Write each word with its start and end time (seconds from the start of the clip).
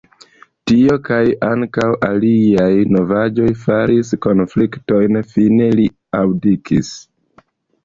Tio 0.69 0.93
kaj 1.09 1.19
ankaŭ 1.47 1.85
aliaj 2.07 2.71
novaĵoj 2.95 3.51
faris 3.67 4.15
konfliktojn, 4.29 5.23
fine 5.37 5.71
li 5.79 5.89
abdikis. 6.25 6.93